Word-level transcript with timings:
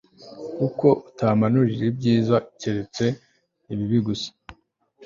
kuko 0.57 0.87
atampanurira 1.09 1.83
ibyiza 1.91 2.35
keretse 2.59 3.05
ibibi 3.71 3.99
gusa 4.07 4.29